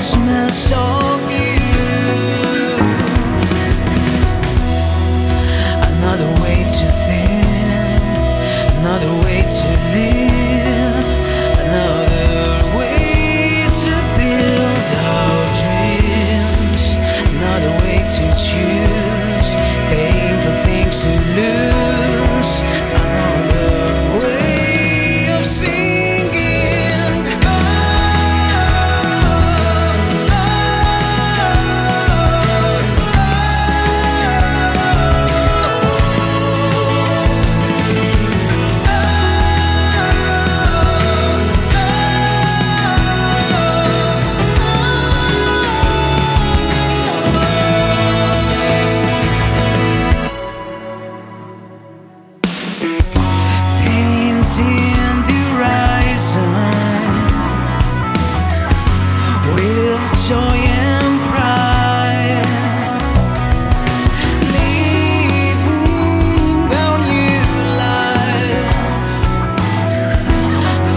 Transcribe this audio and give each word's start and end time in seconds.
Smell 0.00 0.50
of 0.50 1.30
you. 1.30 1.56
Another 5.90 6.42
way 6.42 6.66
another 8.78 9.12
way. 9.24 9.35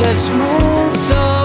that's 0.01 0.29
moon 0.29 0.93
so 0.93 1.38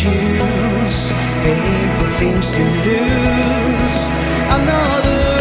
choose, 0.00 1.12
painful 1.42 2.06
things 2.18 2.52
to 2.52 2.62
lose, 2.62 4.08
another 4.48 5.39